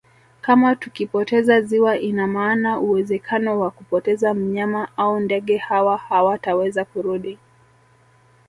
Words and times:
Kama 0.41 0.75
tukipoteza 0.75 1.61
ziwa 1.61 1.97
ina 1.99 2.27
maana 2.27 2.79
uwezekano 2.79 3.59
wa 3.59 3.71
kupoteza 3.71 4.27
wanyama 4.29 4.87
au 4.97 5.19
ndege 5.19 5.57
hawa 5.57 5.97
hawataweza 5.97 6.85
kurudi 6.85 7.37